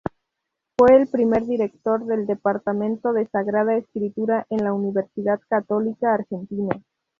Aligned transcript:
Fue 0.79 0.95
el 0.95 1.07
primer 1.09 1.45
director 1.45 2.07
del 2.07 2.25
Departamento 2.25 3.13
de 3.13 3.27
Sagrada 3.27 3.75
Escritura 3.75 4.47
en 4.49 4.63
la 4.63 4.73
Universidad 4.73 5.39
Católica 5.47 6.15
Argentina. 6.15 6.75